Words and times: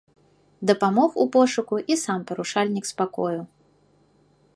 Дапамог 0.69 1.11
у 1.23 1.25
пошуку 1.35 1.75
і 1.79 1.93
сам 2.05 2.19
парушальнік 2.31 2.85
спакою. 2.91 3.41